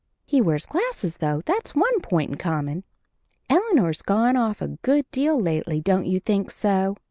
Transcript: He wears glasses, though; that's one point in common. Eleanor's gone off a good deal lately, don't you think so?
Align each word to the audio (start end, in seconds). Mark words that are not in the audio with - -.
He 0.25 0.41
wears 0.41 0.65
glasses, 0.65 1.17
though; 1.17 1.43
that's 1.45 1.75
one 1.75 2.01
point 2.01 2.31
in 2.31 2.37
common. 2.37 2.85
Eleanor's 3.51 4.01
gone 4.01 4.35
off 4.35 4.59
a 4.59 4.69
good 4.81 5.05
deal 5.11 5.39
lately, 5.39 5.79
don't 5.79 6.07
you 6.07 6.19
think 6.19 6.49
so? 6.49 6.97